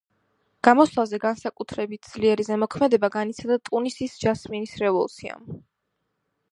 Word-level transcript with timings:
გამოსვლაზე 0.67 1.19
განსაკუთრებით 1.25 2.09
ძლიერი 2.13 2.47
ზემოქმედება 2.49 3.11
განიცადა 3.17 3.59
ტუნისის 3.69 4.19
ჟასმინის 4.25 4.77
რევოლუციამ. 4.87 5.51